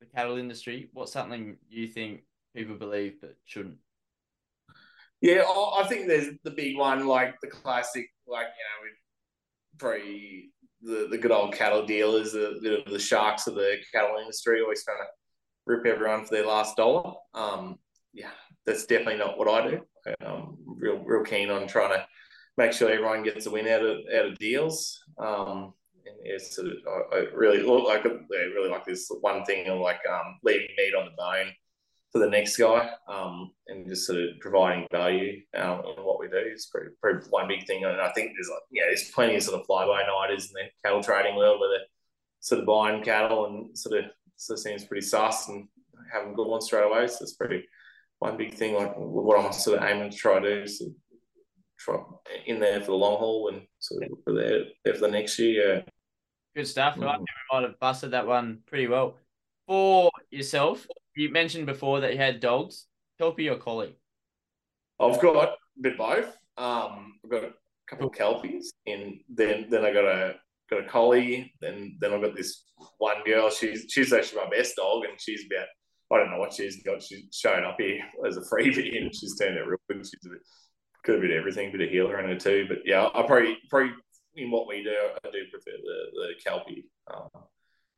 the 0.00 0.06
cattle 0.06 0.36
industry? 0.36 0.90
What's 0.92 1.12
something 1.12 1.56
you 1.68 1.88
think 1.88 2.22
people 2.54 2.76
believe 2.76 3.14
but 3.20 3.36
shouldn't? 3.44 3.76
Yeah, 5.20 5.42
I 5.42 5.86
think 5.88 6.06
there's 6.06 6.28
the 6.44 6.50
big 6.50 6.76
one, 6.76 7.06
like 7.06 7.40
the 7.40 7.48
classic, 7.48 8.10
like 8.26 8.46
you 8.46 8.64
know, 8.64 8.82
with 8.82 9.78
pre 9.78 10.50
the, 10.82 11.08
the 11.10 11.18
good 11.18 11.32
old 11.32 11.54
cattle 11.54 11.86
dealers, 11.86 12.32
the, 12.32 12.58
the 12.60 12.90
the 12.90 12.98
sharks 12.98 13.46
of 13.46 13.54
the 13.54 13.76
cattle 13.92 14.18
industry, 14.20 14.60
always 14.60 14.84
trying 14.84 14.98
to 14.98 15.06
rip 15.66 15.86
everyone 15.86 16.24
for 16.24 16.34
their 16.34 16.46
last 16.46 16.76
dollar. 16.76 17.12
Um, 17.34 17.78
yeah, 18.12 18.30
that's 18.64 18.86
definitely 18.86 19.18
not 19.18 19.38
what 19.38 19.48
I 19.48 19.70
do. 19.70 19.80
I'm 20.24 20.56
real 20.64 20.98
real 20.98 21.24
keen 21.24 21.50
on 21.50 21.66
trying 21.66 21.90
to 21.90 22.06
make 22.56 22.72
sure 22.72 22.90
everyone 22.90 23.22
gets 23.22 23.46
a 23.46 23.50
win 23.50 23.66
out 23.68 23.84
of 23.84 23.98
out 24.14 24.26
of 24.26 24.38
deals. 24.38 25.02
Um, 25.18 25.74
and 26.06 26.16
it's 26.22 26.54
sort 26.54 26.68
of 26.68 26.74
I, 27.12 27.16
I 27.16 27.18
really 27.34 27.62
like 27.62 28.06
I 28.06 28.36
really 28.54 28.70
like 28.70 28.84
this 28.84 29.10
one 29.20 29.44
thing 29.44 29.66
of 29.68 29.80
like 29.80 30.00
um, 30.10 30.38
leaving 30.42 30.68
meat 30.76 30.94
on 30.94 31.06
the 31.06 31.16
bone 31.16 31.52
for 32.12 32.20
the 32.20 32.30
next 32.30 32.56
guy, 32.56 32.90
um, 33.08 33.50
and 33.66 33.86
just 33.86 34.06
sort 34.06 34.20
of 34.20 34.28
providing 34.40 34.86
value 34.90 35.40
um, 35.56 35.82
in 35.96 36.04
what 36.04 36.20
we 36.20 36.28
do 36.28 36.38
is 36.38 36.66
pretty, 36.66 36.90
pretty 37.02 37.26
one 37.30 37.48
big 37.48 37.66
thing. 37.66 37.84
And 37.84 38.00
I 38.00 38.10
think 38.12 38.32
there's 38.34 38.48
like 38.48 38.62
yeah, 38.70 38.84
there's 38.86 39.10
plenty 39.10 39.36
of 39.36 39.42
sort 39.42 39.60
of 39.60 39.66
fly 39.66 39.86
by 39.86 40.02
nighters 40.06 40.46
in 40.46 40.52
the 40.54 40.70
cattle 40.84 41.02
trading 41.02 41.36
world 41.36 41.60
where 41.60 41.70
they're 41.70 41.86
sort 42.40 42.60
of 42.60 42.66
buying 42.66 43.02
cattle 43.02 43.46
and 43.46 43.76
sort 43.76 43.98
of 43.98 44.10
sort 44.36 44.58
of 44.58 44.62
seems 44.62 44.84
pretty 44.84 45.06
sus 45.06 45.48
and 45.48 45.68
having 46.12 46.34
good 46.34 46.48
ones 46.48 46.66
straight 46.66 46.84
away. 46.84 47.06
So 47.06 47.18
it's 47.22 47.34
pretty 47.34 47.64
one 48.18 48.36
big 48.36 48.54
thing 48.54 48.74
like 48.74 48.92
what 48.96 49.38
I'm 49.38 49.52
sort 49.52 49.78
of 49.78 49.84
aiming 49.84 50.10
to 50.10 50.16
try 50.16 50.38
to 50.38 50.62
do. 50.62 50.66
So 50.66 50.86
try 51.78 51.96
in 52.46 52.60
there 52.60 52.80
for 52.80 52.86
the 52.86 52.94
long 52.94 53.18
haul 53.18 53.48
and 53.48 53.62
sort 53.78 54.04
of 54.04 54.10
for 54.24 54.34
there, 54.34 54.64
there 54.84 54.94
for 54.94 55.00
the 55.00 55.08
next 55.08 55.38
year. 55.38 55.76
Yeah. 55.76 55.82
Good 56.54 56.68
stuff. 56.68 56.96
Mm. 56.96 57.06
I 57.06 57.16
think 57.16 57.28
we 57.28 57.56
might 57.56 57.68
have 57.68 57.78
busted 57.78 58.12
that 58.12 58.26
one 58.26 58.60
pretty 58.66 58.86
well. 58.86 59.18
For 59.66 60.10
yourself, 60.30 60.86
you 61.14 61.30
mentioned 61.30 61.66
before 61.66 62.00
that 62.00 62.12
you 62.12 62.18
had 62.18 62.40
dogs. 62.40 62.86
Kelpie 63.18 63.48
or 63.48 63.56
collie? 63.56 63.96
I've 65.00 65.20
got 65.20 65.48
a 65.48 65.56
bit 65.80 65.98
both. 65.98 66.36
Um, 66.56 67.18
I've 67.24 67.30
got 67.30 67.44
a 67.44 67.52
couple 67.86 68.08
of 68.08 68.14
kelpies, 68.14 68.72
and 68.86 69.20
then 69.28 69.66
then 69.68 69.84
I 69.84 69.92
got 69.92 70.04
a 70.04 70.36
got 70.70 70.84
a 70.84 70.88
collie. 70.88 71.52
Then 71.60 71.96
then 72.00 72.12
I've 72.12 72.22
got 72.22 72.36
this 72.36 72.64
one 72.98 73.22
girl. 73.24 73.50
She's 73.50 73.86
she's 73.88 74.12
actually 74.12 74.42
my 74.42 74.50
best 74.50 74.76
dog, 74.76 75.04
and 75.04 75.20
she's 75.20 75.44
about 75.50 75.66
I 76.12 76.18
don't 76.18 76.30
know 76.30 76.38
what 76.38 76.52
she's 76.52 76.82
got. 76.82 77.02
She's 77.02 77.26
showing 77.32 77.64
up 77.64 77.76
here 77.78 78.00
as 78.26 78.36
a 78.36 78.42
freebie, 78.42 79.00
and 79.00 79.14
she's 79.14 79.36
turned 79.36 79.58
out 79.58 79.66
real 79.66 79.78
good. 79.88 80.04
She's 80.04 80.26
a 80.26 80.30
bit 80.30 80.40
got 81.06 81.18
a 81.18 81.20
bit 81.20 81.30
of 81.30 81.36
everything, 81.36 81.68
a 81.68 81.72
bit 81.72 81.82
of 81.82 81.90
heeler 81.90 82.18
in 82.20 82.28
her 82.28 82.36
too. 82.36 82.66
But 82.68 82.78
yeah, 82.84 83.08
I 83.14 83.22
probably 83.22 83.56
probably 83.70 83.92
in 84.34 84.50
what 84.50 84.66
we 84.66 84.82
do, 84.82 84.96
I 85.24 85.30
do 85.30 85.44
prefer 85.50 85.76
the 85.82 85.98
the 86.12 86.28
kelpie. 86.44 86.88
Um, 87.12 87.28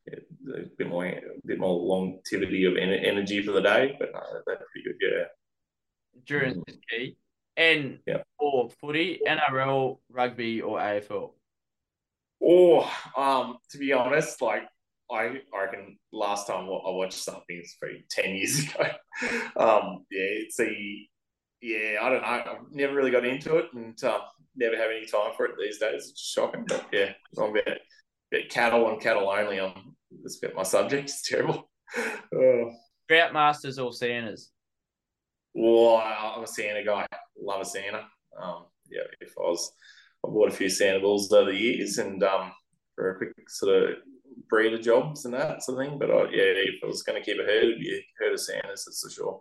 yeah, 0.07 0.55
a 0.57 0.67
bit 0.77 0.89
more, 0.89 1.05
a 1.05 1.21
bit 1.45 1.59
more 1.59 1.79
longevity 1.79 2.65
of 2.65 2.77
energy 2.77 3.43
for 3.43 3.53
the 3.53 3.61
day, 3.61 3.95
but 3.99 4.11
no, 4.13 4.21
they're 4.47 4.57
pretty 4.57 4.85
good. 4.85 4.97
Yeah, 5.01 5.25
endurance 6.17 6.63
is 6.69 6.79
key. 6.89 7.17
And 7.57 7.99
yeah. 8.07 8.19
for 8.39 8.71
footy, 8.81 9.21
NRL, 9.27 9.99
rugby, 10.11 10.61
or 10.63 10.79
AFL. 10.79 11.33
Or, 12.41 12.87
um, 13.17 13.59
to 13.71 13.79
be 13.79 13.93
honest, 13.93 14.41
like 14.41 14.63
I, 15.11 15.41
I 15.55 15.65
reckon 15.65 15.99
last 16.13 16.47
time 16.47 16.65
I 16.65 16.91
watched 16.91 17.15
something 17.15 17.45
it's 17.49 17.77
probably 17.77 18.05
ten 18.11 18.35
years 18.35 18.61
ago. 18.65 18.85
um, 19.57 20.05
yeah, 20.11 20.45
it's 20.45 20.61
a 20.61 21.09
yeah, 21.61 21.99
I 22.01 22.11
don't 22.11 22.23
know. 22.23 22.29
I've 22.29 22.73
never 22.73 22.95
really 22.95 23.11
got 23.11 23.25
into 23.27 23.57
it, 23.57 23.67
and 23.75 24.03
uh, 24.05 24.21
never 24.57 24.77
have 24.77 24.91
any 24.97 25.07
time 25.07 25.33
for 25.37 25.47
it 25.47 25.57
these 25.59 25.79
days. 25.79 26.11
It's 26.11 26.21
shocking, 26.21 26.65
but 26.69 26.87
yeah, 26.93 27.13
I'm 27.37 27.51
a 27.51 27.53
bit, 27.55 27.81
bit 28.31 28.51
cattle 28.51 28.89
and 28.89 29.01
cattle 29.01 29.29
only. 29.29 29.61
I'm 29.61 29.97
that's 30.23 30.43
about 30.43 30.57
my 30.57 30.63
subject. 30.63 31.05
It's 31.05 31.23
terrible. 31.29 31.69
Uh, 31.97 32.71
Droughtmasters 33.11 33.83
or 33.83 33.93
Santas? 33.93 34.51
Well, 35.55 35.97
I'm 35.97 36.45
a 36.45 36.47
Santa 36.47 36.85
guy. 36.85 37.07
Love 37.41 37.63
a 37.63 37.65
Santa. 37.65 38.05
Um, 38.41 38.67
yeah, 38.91 39.03
if 39.21 39.33
I 39.39 39.43
was, 39.43 39.73
I 40.27 40.31
bought 40.31 40.49
a 40.49 40.57
few 40.57 40.69
Santa 40.69 41.01
bulls 41.01 41.33
over 41.33 41.51
the 41.51 41.59
years, 41.59 41.99
and 41.99 42.23
um, 42.23 42.53
for 42.95 43.11
a 43.11 43.17
quick 43.17 43.33
sort 43.49 43.83
of 43.83 43.91
breeder 44.49 44.79
jobs 44.79 45.25
and 45.25 45.35
that 45.35 45.63
sort 45.63 45.81
of 45.81 45.87
thing. 45.87 45.99
But 45.99 46.11
I, 46.11 46.23
yeah, 46.31 46.53
if 46.55 46.83
I 46.83 46.87
was 46.87 47.03
going 47.03 47.21
to 47.21 47.25
keep 47.25 47.41
a 47.41 47.45
herd, 47.45 47.65
it'd 47.65 47.81
be 47.81 47.95
a 47.95 48.25
herd 48.25 48.33
of 48.35 48.41
Santas, 48.41 48.85
that's 48.85 49.03
for 49.03 49.11
sure. 49.11 49.41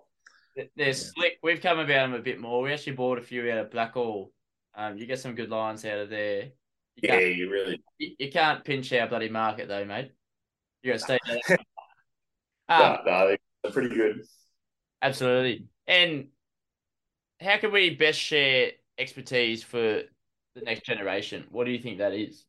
They're 0.76 0.94
slick. 0.94 1.38
We've 1.44 1.62
come 1.62 1.78
about 1.78 2.10
them 2.10 2.14
a 2.14 2.20
bit 2.20 2.40
more. 2.40 2.64
We 2.64 2.74
actually 2.74 2.94
bought 2.94 3.20
a 3.20 3.22
few 3.22 3.52
out 3.52 3.60
of 3.60 3.70
Blackall 3.70 4.30
um, 4.78 4.96
you 4.96 5.08
get 5.08 5.20
some 5.20 5.34
good 5.34 5.50
lines 5.50 5.84
out 5.86 5.98
of 5.98 6.10
there. 6.12 6.52
You 6.96 7.10
yeah, 7.10 7.20
you 7.20 7.50
really. 7.50 7.82
You, 7.98 8.12
you, 8.20 8.32
can't 8.32 8.64
pinch 8.64 8.94
our 8.94 9.08
bloody 9.08 9.28
market 9.28 9.68
though, 9.68 9.84
mate. 9.84 10.12
You 10.84 10.94
got 10.94 11.00
to 11.00 11.04
stay 11.04 11.20
there. 11.26 11.58
um, 12.70 12.80
no, 12.80 12.98
no, 13.06 13.36
they're 13.64 13.72
pretty 13.72 13.94
good. 13.94 14.22
Absolutely. 15.02 15.66
And 15.88 16.28
how 17.42 17.58
can 17.58 17.72
we 17.72 17.96
best 17.96 18.20
share 18.20 18.72
expertise 19.00 19.64
for 19.64 20.04
the 20.60 20.66
next 20.66 20.86
generation? 20.86 21.46
What 21.50 21.66
do 21.66 21.72
you 21.72 21.80
think 21.82 22.00
that 22.00 22.14
is? 22.14 22.46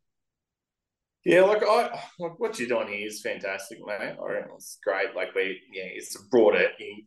Yeah, 1.24 1.42
like 1.42 1.62
I 1.62 2.00
like 2.18 2.38
what 2.38 2.58
you're 2.58 2.68
doing 2.68 2.88
here 2.88 3.06
is 3.06 3.20
fantastic, 3.20 3.78
mate. 3.84 4.16
It's 4.54 4.78
great. 4.82 5.14
Like 5.14 5.34
we, 5.34 5.60
yeah, 5.72 5.84
it's 5.84 6.16
broader. 6.30 6.68
You, 6.78 7.04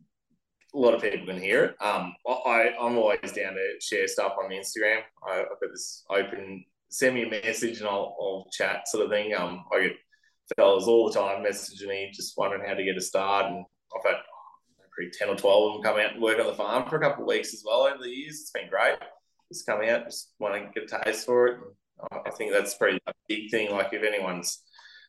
a 0.74 0.78
lot 0.78 0.94
of 0.94 1.02
people 1.02 1.26
can 1.26 1.40
hear 1.40 1.64
it. 1.64 1.76
Um, 1.80 2.14
I 2.26 2.70
I'm 2.80 2.96
always 2.98 3.32
down 3.32 3.54
to 3.54 3.74
share 3.80 4.06
stuff 4.06 4.34
on 4.42 4.50
Instagram. 4.50 5.00
I, 5.26 5.36
have 5.36 5.48
got 5.48 5.70
this 5.72 6.04
open. 6.10 6.64
Send 6.90 7.14
me 7.14 7.24
a 7.24 7.30
message 7.30 7.78
and 7.78 7.88
I'll, 7.88 8.14
I'll 8.20 8.48
chat 8.52 8.86
sort 8.86 9.04
of 9.04 9.10
thing. 9.10 9.34
Um, 9.34 9.64
I 9.72 9.80
get 9.80 9.92
fellas 10.56 10.84
all 10.84 11.08
the 11.08 11.18
time 11.18 11.42
messaging 11.42 11.88
me, 11.88 12.10
just 12.14 12.36
wondering 12.36 12.68
how 12.68 12.74
to 12.74 12.84
get 12.84 12.96
a 12.96 13.00
start, 13.00 13.46
and 13.46 13.64
I've 13.96 14.04
had 14.04 14.20
probably 14.94 15.10
ten 15.18 15.30
or 15.30 15.36
twelve 15.36 15.76
of 15.76 15.82
them 15.82 15.90
come 15.90 16.00
out 16.00 16.12
and 16.12 16.22
work 16.22 16.38
on 16.38 16.46
the 16.46 16.54
farm 16.54 16.88
for 16.88 16.96
a 16.96 17.00
couple 17.00 17.24
of 17.24 17.28
weeks 17.28 17.54
as 17.54 17.64
well 17.66 17.86
over 17.86 18.02
the 18.02 18.10
years. 18.10 18.40
It's 18.40 18.50
been 18.50 18.68
great. 18.68 18.98
Just 19.52 19.66
coming 19.66 19.90
out, 19.90 20.06
just 20.06 20.32
want 20.38 20.54
to 20.54 20.80
get 20.80 20.90
a 20.90 21.04
taste 21.04 21.26
for 21.26 21.46
it. 21.46 21.58
I 22.10 22.30
think 22.30 22.52
that's 22.52 22.74
pretty 22.74 22.98
a 23.06 23.12
big 23.28 23.50
thing. 23.50 23.70
Like 23.70 23.92
if 23.92 24.02
anyone's 24.02 24.62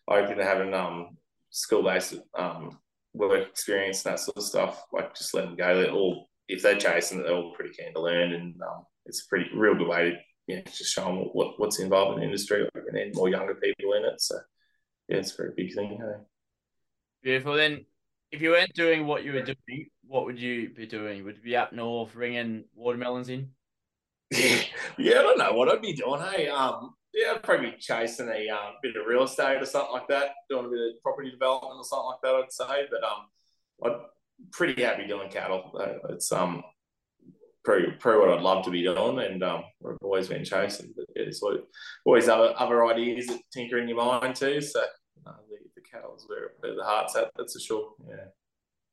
open 0.08 0.38
to 0.38 0.44
having 0.44 0.74
um, 0.74 1.18
school 1.50 1.82
based 1.82 2.16
um, 2.38 2.78
work 3.14 3.48
experience 3.48 4.06
and 4.06 4.14
that 4.14 4.20
sort 4.20 4.38
of 4.38 4.44
stuff, 4.44 4.84
like 4.92 5.16
just 5.16 5.34
let 5.34 5.46
them 5.46 5.56
go. 5.56 5.82
They're 5.82 5.92
all 5.92 6.30
if 6.50 6.62
they're 6.62 6.78
chasing, 6.78 7.24
they're 7.24 7.34
all 7.34 7.54
pretty 7.54 7.74
keen 7.74 7.94
to 7.94 8.02
learn, 8.02 8.34
and 8.34 8.54
um, 8.62 8.86
it's 9.06 9.24
a 9.26 9.30
pretty 9.30 9.50
real 9.56 9.76
good 9.76 9.88
way 9.88 10.12
to 10.12 10.18
yeah 10.48 10.62
just 10.66 10.94
show 10.94 11.06
them 11.06 11.18
what, 11.32 11.60
what's 11.60 11.80
involved 11.80 12.16
in 12.16 12.20
the 12.20 12.26
industry. 12.26 12.68
Like, 12.76 12.84
and 12.88 12.98
then 12.98 13.12
more 13.14 13.30
younger 13.30 13.56
people 13.56 13.94
in 13.94 14.06
it. 14.06 14.20
So 14.20 14.38
yeah, 15.08 15.18
it's 15.18 15.34
a 15.34 15.38
very 15.38 15.54
big 15.56 15.74
thing. 15.74 15.98
Hey? 16.00 16.24
Beautiful. 17.24 17.56
Then, 17.56 17.86
if 18.32 18.42
you 18.42 18.50
weren't 18.50 18.74
doing 18.74 19.08
what 19.08 19.24
you 19.24 19.34
were 19.34 19.42
doing, 19.42 19.88
what 20.06 20.26
would 20.26 20.40
you 20.40 20.70
be 20.70 20.86
doing? 20.86 21.24
Would 21.24 21.38
you 21.38 21.44
be 21.44 21.56
up 21.56 21.72
north 21.72 22.14
ringing 22.14 22.66
watermelons 22.76 23.30
in? 23.30 23.50
Yeah, 24.98 25.20
I 25.20 25.24
don't 25.24 25.38
know 25.38 25.54
what 25.54 25.70
I'd 25.70 25.82
be 25.82 25.94
doing. 25.94 26.22
Hey, 26.22 26.48
um, 26.48 26.96
yeah, 27.14 27.34
I'd 27.36 27.44
probably 27.44 27.72
be 27.72 27.78
chasing 27.78 28.30
a 28.30 28.50
um, 28.50 28.74
bit 28.82 28.96
of 28.96 29.06
real 29.06 29.24
estate 29.24 29.62
or 29.62 29.66
something 29.66 29.94
like 29.94 30.08
that, 30.08 30.32
doing 30.50 30.66
a 30.66 30.70
bit 30.70 30.80
of 30.80 31.04
property 31.04 31.32
development 31.32 31.76
or 31.76 31.84
something 31.84 32.08
like 32.08 32.22
that. 32.24 32.36
I'd 32.36 32.52
say, 32.52 32.88
but 32.90 33.04
um, 33.04 33.28
I'm 33.84 34.02
pretty 34.52 34.82
happy 34.84 35.06
doing 35.08 35.30
cattle. 35.30 35.72
It's 36.10 36.32
um, 36.32 36.64
pretty, 37.64 37.92
pretty 37.92 38.20
what 38.20 38.30
I'd 38.30 38.42
love 38.42 38.66
to 38.66 38.72
be 38.72 38.84
doing, 38.84 39.20
and 39.20 39.44
um, 39.44 39.64
I've 39.88 39.98
always 40.02 40.28
been 40.28 40.44
chasing. 40.44 40.94
But 40.96 41.06
yeah, 41.16 41.24
there's 41.24 41.44
always 42.06 42.28
other 42.28 42.54
other 42.58 42.86
ideas 42.86 43.28
that 43.28 43.42
tinker 43.52 43.78
in 43.78 43.88
your 43.88 43.98
mind 43.98 44.36
too. 44.36 44.60
So 44.62 44.82
uh, 44.82 45.34
the, 45.50 45.58
the 45.76 45.82
cattle 45.82 46.16
is 46.16 46.26
where, 46.28 46.52
where 46.60 46.76
the 46.76 46.84
heart's 46.84 47.16
at. 47.16 47.30
That's 47.38 47.54
for 47.54 47.60
sure. 47.60 47.94
Yeah. 48.08 48.26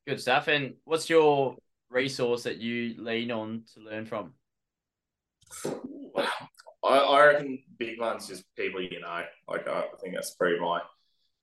Good 0.07 0.19
stuff. 0.19 0.47
And 0.47 0.75
what's 0.83 1.09
your 1.09 1.55
resource 1.89 2.43
that 2.43 2.57
you 2.57 2.95
lean 2.97 3.31
on 3.31 3.63
to 3.73 3.81
learn 3.81 4.05
from? 4.05 4.33
I, 6.83 6.97
I 6.97 7.25
reckon 7.27 7.63
big 7.77 7.99
ones 7.99 8.27
just 8.27 8.43
people 8.55 8.81
you 8.81 8.99
know. 8.99 9.23
Like 9.47 9.67
I, 9.67 9.83
think 10.01 10.15
that's 10.15 10.35
probably 10.35 10.59
my 10.59 10.81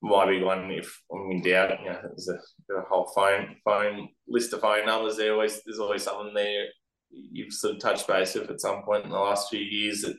my 0.01 0.25
big 0.25 0.43
one. 0.43 0.71
If 0.71 1.01
I'm 1.11 1.31
in 1.31 1.41
doubt, 1.41 1.79
you 1.81 1.89
know, 1.89 1.99
there's 2.01 2.29
a, 2.29 2.75
a 2.75 2.81
whole 2.89 3.11
phone 3.15 3.55
phone 3.63 4.09
list 4.27 4.53
of 4.53 4.61
phone 4.61 4.85
numbers. 4.85 5.17
There 5.17 5.33
always 5.33 5.61
there's 5.63 5.79
always 5.79 6.03
someone 6.03 6.33
there 6.33 6.65
you've 7.11 7.53
sort 7.53 7.75
of 7.75 7.81
touched 7.81 8.07
base 8.07 8.35
with 8.35 8.49
at 8.49 8.61
some 8.61 8.83
point 8.83 9.03
in 9.03 9.11
the 9.11 9.17
last 9.17 9.49
few 9.49 9.59
years 9.59 10.01
that 10.01 10.15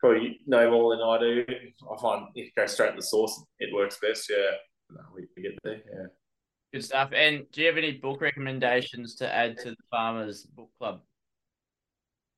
probably 0.00 0.40
know 0.46 0.70
more 0.70 0.96
than 0.96 1.04
I 1.04 1.18
do. 1.18 1.44
I 1.48 2.00
find 2.00 2.26
if 2.34 2.46
you 2.46 2.52
go 2.56 2.66
straight 2.66 2.90
to 2.90 2.96
the 2.96 3.02
source, 3.02 3.42
it 3.58 3.74
works 3.74 3.98
best. 4.00 4.30
Yeah, 4.30 4.52
no, 4.90 5.00
we, 5.14 5.26
we 5.36 5.42
get 5.42 5.58
there. 5.64 5.76
Yeah. 5.76 6.06
Good 6.72 6.84
stuff. 6.84 7.10
And 7.14 7.44
do 7.50 7.62
you 7.62 7.66
have 7.66 7.78
any 7.78 7.92
book 7.92 8.20
recommendations 8.20 9.14
to 9.16 9.34
add 9.34 9.56
to 9.58 9.70
the 9.70 9.76
Farmers 9.90 10.44
Book 10.44 10.70
Club? 10.78 11.00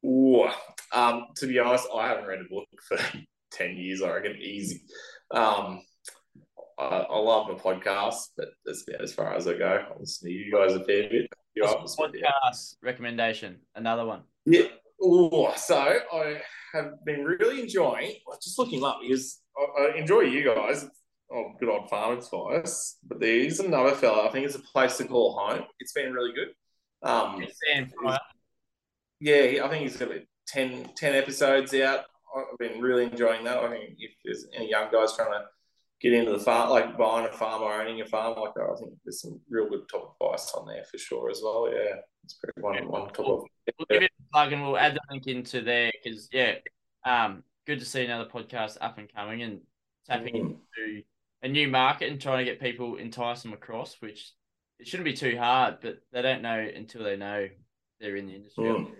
Ooh, 0.04 0.48
um, 0.92 1.26
to 1.36 1.46
be 1.46 1.58
honest, 1.58 1.88
I 1.94 2.08
haven't 2.08 2.26
read 2.26 2.40
a 2.40 2.48
book 2.48 2.68
for 2.86 2.98
10 3.52 3.76
years, 3.76 4.02
I 4.02 4.14
reckon, 4.14 4.36
easy. 4.36 4.82
Um, 5.30 5.82
I, 6.78 7.06
I 7.10 7.18
love 7.18 7.48
the 7.48 7.62
podcast, 7.62 8.28
but 8.36 8.48
that's 8.64 8.88
about 8.88 9.02
as 9.02 9.12
far 9.12 9.34
as 9.34 9.46
I 9.46 9.54
go. 9.54 9.66
I 9.66 9.98
listen 9.98 10.28
to 10.28 10.32
you 10.32 10.52
guys 10.52 10.72
a 10.72 10.84
fair 10.84 11.08
bit. 11.10 11.32
podcast 11.58 12.12
yeah. 12.14 12.60
recommendation, 12.82 13.58
another 13.74 14.06
one. 14.06 14.22
Yeah. 14.46 14.68
Ooh, 15.02 15.48
so 15.56 15.76
I 15.76 16.40
have 16.74 17.04
been 17.04 17.24
really 17.24 17.62
enjoying, 17.62 18.14
just 18.42 18.58
looking 18.58 18.84
up 18.84 18.98
because 19.02 19.40
I, 19.56 19.82
I 19.82 19.96
enjoy 19.96 20.20
you 20.20 20.44
guys. 20.44 20.86
Oh, 21.32 21.52
good 21.60 21.68
old 21.68 21.88
farm 21.88 22.18
advice. 22.18 22.96
But 23.06 23.20
there's 23.20 23.60
another 23.60 23.94
fella. 23.94 24.26
I 24.26 24.32
think 24.32 24.46
it's 24.46 24.56
a 24.56 24.60
place 24.60 24.96
to 24.98 25.04
call 25.04 25.38
home. 25.38 25.64
It's 25.78 25.92
been 25.92 26.12
really 26.12 26.32
good. 26.32 26.48
Um, 27.02 27.44
Sam 27.66 27.90
yeah, 29.20 29.64
I 29.64 29.68
think 29.68 29.82
he's 29.82 29.96
got 29.96 30.10
like 30.10 30.28
10, 30.48 30.90
10 30.96 31.14
episodes 31.14 31.74
out. 31.74 32.04
I've 32.36 32.58
been 32.58 32.80
really 32.80 33.04
enjoying 33.04 33.44
that. 33.44 33.58
I 33.58 33.68
think 33.68 33.96
if 33.98 34.12
there's 34.24 34.46
any 34.54 34.70
young 34.70 34.90
guys 34.90 35.14
trying 35.16 35.32
to 35.32 35.44
get 36.00 36.12
into 36.12 36.32
the 36.32 36.38
farm, 36.38 36.70
like 36.70 36.96
buying 36.96 37.26
a 37.26 37.32
farm 37.32 37.62
or 37.62 37.80
owning 37.80 38.00
a 38.00 38.06
farm, 38.06 38.38
like 38.38 38.52
I 38.56 38.76
think 38.76 38.92
there's 39.04 39.20
some 39.20 39.40
real 39.48 39.68
good 39.68 39.88
top 39.90 40.16
advice 40.20 40.52
on 40.54 40.66
there 40.66 40.84
for 40.90 40.98
sure 40.98 41.30
as 41.30 41.40
well. 41.42 41.68
Yeah, 41.70 41.96
it's 42.24 42.34
pretty 42.34 42.60
one, 42.60 42.88
one 42.88 43.08
top 43.12 43.26
we'll, 43.26 43.38
of. 43.38 43.44
We'll 43.78 43.86
give 43.90 44.02
it 44.04 44.12
a 44.18 44.32
plug 44.32 44.52
and 44.52 44.62
we'll 44.62 44.78
add 44.78 44.94
the 44.94 45.00
link 45.10 45.26
into 45.26 45.60
there 45.60 45.90
because 46.02 46.28
yeah, 46.32 46.54
um, 47.04 47.42
good 47.66 47.80
to 47.80 47.84
see 47.84 48.04
another 48.04 48.28
podcast 48.28 48.78
up 48.80 48.98
and 48.98 49.12
coming 49.12 49.42
and 49.42 49.60
tapping 50.06 50.34
mm. 50.34 50.40
into 50.40 51.02
a 51.42 51.48
new 51.48 51.68
market 51.68 52.10
and 52.10 52.20
trying 52.20 52.38
to 52.38 52.50
get 52.50 52.60
people 52.60 52.96
entice 52.96 53.42
them 53.42 53.52
across, 53.52 53.96
which 54.00 54.32
it 54.78 54.86
shouldn't 54.86 55.04
be 55.04 55.14
too 55.14 55.36
hard, 55.36 55.78
but 55.82 55.98
they 56.12 56.22
don't 56.22 56.42
know 56.42 56.58
until 56.74 57.04
they 57.04 57.16
know 57.16 57.48
they're 58.00 58.16
in 58.16 58.26
the 58.26 58.34
industry. 58.34 58.64
Mm. 58.64 58.92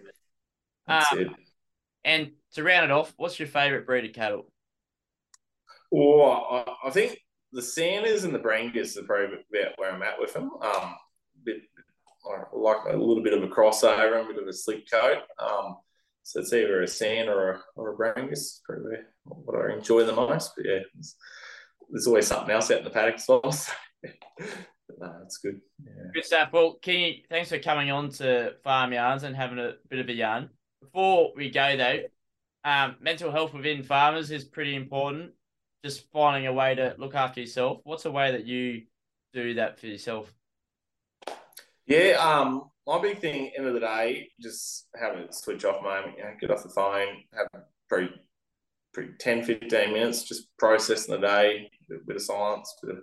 Um. 0.88 1.34
And 2.04 2.32
to 2.54 2.62
round 2.62 2.84
it 2.84 2.90
off, 2.90 3.12
what's 3.16 3.38
your 3.38 3.48
favourite 3.48 3.86
breed 3.86 4.06
of 4.06 4.14
cattle? 4.14 4.46
Oh, 5.94 6.22
I, 6.22 6.88
I 6.88 6.90
think 6.90 7.18
the 7.52 7.62
Santas 7.62 8.24
and 8.24 8.34
the 8.34 8.38
Brangus 8.38 8.96
are 8.96 9.02
probably 9.02 9.36
about 9.52 9.72
where 9.76 9.92
I'm 9.92 10.02
at 10.02 10.18
with 10.18 10.32
them. 10.32 10.50
Um, 10.62 10.94
bit, 11.44 11.62
I 12.24 12.56
like 12.56 12.84
a 12.88 12.96
little 12.96 13.22
bit 13.22 13.34
of 13.34 13.42
a 13.42 13.48
crossover 13.48 14.20
and 14.20 14.30
a 14.30 14.32
bit 14.32 14.42
of 14.42 14.48
a 14.48 14.52
slick 14.52 14.90
coat. 14.90 15.18
Um, 15.38 15.76
so 16.22 16.40
it's 16.40 16.52
either 16.52 16.82
a 16.82 16.88
Sand 16.88 17.28
or 17.28 17.50
a, 17.50 17.60
or 17.74 17.92
a 17.92 17.96
Brangus, 17.96 18.60
probably 18.64 18.98
what 19.24 19.70
I 19.70 19.74
enjoy 19.74 20.04
the 20.04 20.14
most. 20.14 20.52
But 20.56 20.66
yeah, 20.66 20.80
there's 21.90 22.06
always 22.06 22.26
something 22.26 22.54
else 22.54 22.70
out 22.70 22.78
in 22.78 22.84
the 22.84 22.90
paddock 22.90 23.16
as 23.16 23.26
well. 23.28 23.52
So. 23.52 23.72
no, 24.98 25.14
that's 25.20 25.38
good. 25.38 25.60
Yeah. 25.84 26.10
Good 26.14 26.24
stuff. 26.24 26.50
Well, 26.52 26.74
King, 26.82 27.22
thanks 27.28 27.50
for 27.50 27.58
coming 27.58 27.90
on 27.90 28.10
to 28.10 28.54
Farm 28.64 28.92
Yarns 28.92 29.22
and 29.22 29.36
having 29.36 29.58
a 29.58 29.74
bit 29.88 29.98
of 30.00 30.08
a 30.08 30.12
yarn. 30.12 30.50
Before 30.80 31.32
we 31.36 31.50
go 31.50 31.76
though, 31.76 32.00
um, 32.64 32.96
mental 33.00 33.30
health 33.30 33.54
within 33.54 33.82
farmers 33.82 34.30
is 34.30 34.44
pretty 34.44 34.74
important. 34.74 35.32
Just 35.84 36.10
finding 36.12 36.46
a 36.46 36.52
way 36.52 36.74
to 36.74 36.94
look 36.98 37.14
after 37.14 37.40
yourself. 37.40 37.80
What's 37.84 38.04
a 38.04 38.10
way 38.10 38.32
that 38.32 38.46
you 38.46 38.82
do 39.32 39.54
that 39.54 39.80
for 39.80 39.86
yourself? 39.86 40.32
Yeah, 41.86 42.16
um, 42.20 42.70
my 42.86 43.00
big 43.00 43.18
thing, 43.18 43.50
end 43.56 43.66
of 43.66 43.74
the 43.74 43.80
day, 43.80 44.28
just 44.40 44.86
have 45.00 45.16
a 45.16 45.32
switch 45.32 45.64
off 45.64 45.82
moment. 45.82 46.18
You 46.18 46.24
know, 46.24 46.34
get 46.40 46.50
off 46.50 46.62
the 46.62 46.68
phone, 46.68 47.08
have 47.34 47.62
pretty, 47.88 48.12
pretty 48.92 49.12
10, 49.18 49.44
15 49.44 49.92
minutes, 49.92 50.24
just 50.24 50.48
processing 50.58 51.14
the 51.14 51.26
day, 51.26 51.70
a 51.90 51.94
bit 52.06 52.16
of 52.16 52.22
silence. 52.22 52.74
Bit 52.82 52.96
of, 52.96 53.02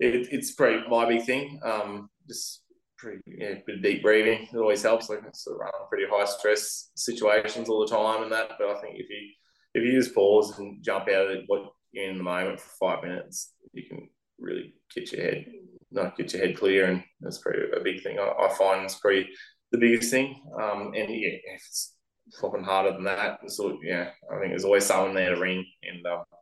it, 0.00 0.28
it's 0.30 0.52
pretty 0.52 0.86
my 0.88 1.06
big 1.06 1.24
thing. 1.24 1.60
Um, 1.64 2.10
just 2.28 2.62
pretty 2.96 3.20
yeah, 3.26 3.54
bit 3.66 3.76
of 3.76 3.82
deep 3.82 4.02
breathing. 4.02 4.48
It 4.52 4.56
always 4.56 4.82
helps. 4.82 5.08
Like 5.08 5.20
I 5.20 5.30
sort 5.32 5.56
of 5.56 5.60
run 5.60 5.88
pretty 5.88 6.04
high 6.10 6.24
stress 6.24 6.90
situations 6.96 7.68
all 7.68 7.86
the 7.86 7.94
time 7.94 8.22
and 8.22 8.32
that. 8.32 8.52
But 8.58 8.68
I 8.68 8.80
think 8.80 8.96
if 8.98 9.08
you 9.08 9.30
if 9.74 9.84
you 9.84 9.92
just 9.98 10.14
pause 10.14 10.58
and 10.58 10.82
jump 10.82 11.08
out 11.08 11.30
of 11.30 11.44
what 11.46 11.70
you're 11.92 12.10
in 12.10 12.18
the 12.18 12.24
moment 12.24 12.60
for 12.60 12.70
five 12.80 13.04
minutes, 13.04 13.52
you 13.72 13.84
can 13.88 14.08
really 14.38 14.74
get 14.94 15.12
your 15.12 15.22
head 15.22 15.46
not 15.90 16.16
get 16.16 16.32
your 16.32 16.44
head 16.44 16.56
clear, 16.56 16.86
and 16.86 17.02
that's 17.20 17.38
pretty 17.38 17.60
a 17.74 17.82
big 17.82 18.02
thing. 18.02 18.18
I, 18.18 18.46
I 18.46 18.54
find 18.54 18.84
it's 18.84 18.96
pretty 18.96 19.28
the 19.72 19.78
biggest 19.78 20.10
thing. 20.10 20.42
Um, 20.60 20.92
and 20.94 21.08
yeah, 21.08 21.36
if 21.44 21.62
it's 21.66 21.94
flopping 22.38 22.64
harder 22.64 22.92
than 22.92 23.04
that, 23.04 23.38
so 23.48 23.78
yeah, 23.82 24.10
I 24.30 24.38
think 24.38 24.50
there's 24.50 24.64
always 24.64 24.86
someone 24.86 25.14
there 25.14 25.34
to 25.34 25.40
ring, 25.40 25.64
and 25.82 26.06
um, 26.06 26.24
I 26.30 26.36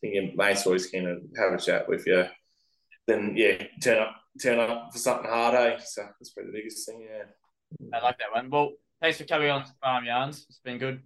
think 0.00 0.14
your 0.14 0.24
mate's 0.34 0.66
always 0.66 0.86
keen 0.86 1.04
to 1.04 1.20
have 1.40 1.52
a 1.52 1.62
chat 1.62 1.88
with 1.88 2.06
you. 2.06 2.24
Then 3.08 3.32
yeah, 3.34 3.64
turn 3.82 3.98
up 3.98 4.16
turn 4.40 4.60
up 4.60 4.92
for 4.92 4.98
something 4.98 5.28
hard, 5.28 5.54
eh? 5.54 5.78
So 5.84 6.02
that's 6.02 6.30
probably 6.30 6.52
the 6.52 6.58
biggest 6.58 6.86
thing, 6.86 7.08
yeah. 7.10 7.24
I 7.92 8.04
like 8.04 8.18
that 8.18 8.32
one. 8.32 8.50
Well, 8.50 8.72
thanks 9.00 9.18
for 9.18 9.24
coming 9.24 9.50
on 9.50 9.64
to 9.64 9.72
Farm 9.82 10.04
Yarns. 10.04 10.46
It's 10.48 10.60
been 10.60 10.78
good. 10.78 11.00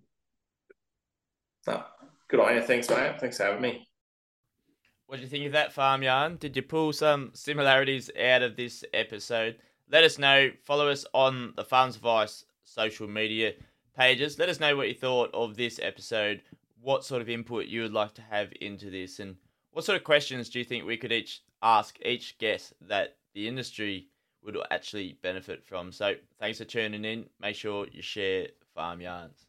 No, 1.66 1.84
good 2.28 2.40
on 2.40 2.54
you. 2.56 2.62
Thanks, 2.62 2.90
mate. 2.90 3.20
Thanks 3.20 3.36
for 3.36 3.44
having 3.44 3.62
me. 3.62 3.88
What 5.06 5.16
do 5.16 5.22
you 5.22 5.28
think 5.28 5.46
of 5.46 5.52
that 5.52 5.72
farm 5.72 6.02
yarn? 6.02 6.36
Did 6.36 6.56
you 6.56 6.62
pull 6.62 6.92
some 6.92 7.30
similarities 7.34 8.10
out 8.18 8.42
of 8.42 8.56
this 8.56 8.82
episode? 8.94 9.56
Let 9.90 10.04
us 10.04 10.18
know. 10.18 10.50
Follow 10.64 10.88
us 10.88 11.04
on 11.12 11.52
the 11.54 11.64
Farms 11.64 11.96
Advice 11.96 12.46
social 12.64 13.06
media 13.06 13.52
pages. 13.94 14.38
Let 14.38 14.48
us 14.48 14.58
know 14.58 14.74
what 14.74 14.88
you 14.88 14.94
thought 14.94 15.30
of 15.34 15.54
this 15.54 15.78
episode, 15.82 16.42
what 16.80 17.04
sort 17.04 17.20
of 17.20 17.28
input 17.28 17.66
you 17.66 17.82
would 17.82 17.92
like 17.92 18.14
to 18.14 18.22
have 18.22 18.52
into 18.60 18.90
this, 18.90 19.20
and 19.20 19.36
what 19.72 19.84
sort 19.84 19.96
of 19.96 20.04
questions 20.04 20.48
do 20.48 20.58
you 20.58 20.64
think 20.64 20.84
we 20.84 20.96
could 20.96 21.12
each 21.12 21.42
ask 21.62 21.98
each 22.04 22.38
guest 22.38 22.74
that 22.82 23.16
the 23.34 23.48
industry 23.48 24.08
would 24.42 24.58
actually 24.70 25.18
benefit 25.22 25.64
from. 25.64 25.92
So 25.92 26.14
thanks 26.38 26.58
for 26.58 26.64
tuning 26.64 27.04
in. 27.04 27.26
Make 27.40 27.56
sure 27.56 27.86
you 27.92 28.02
share 28.02 28.48
Farm 28.74 29.00
Yarns. 29.00 29.46